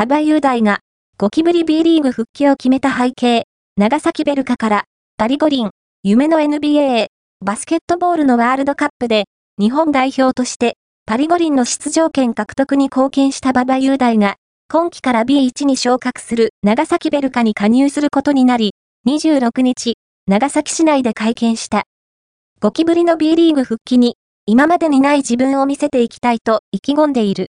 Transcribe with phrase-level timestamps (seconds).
[0.00, 0.78] 馬場雄大が、
[1.18, 3.44] ゴキブリ B リーグ復帰を決めた背景、
[3.76, 4.84] 長崎ベルカから、
[5.18, 7.08] パリ五輪、夢の NBA、
[7.44, 9.24] バスケットボールのワールドカップで、
[9.60, 14.36] 日本代表として、パリ五輪の出場権獲得に貢献した馬場雄大が、
[14.70, 18.72] 今季から B1 に昇格する長崎ベルカに加入することになり、
[19.06, 21.82] 26日、長崎市内で会見した。
[22.62, 27.38] ゴキブリの B リーグ復帰に、今までにない自分を見せていきたいと意気込んでいる。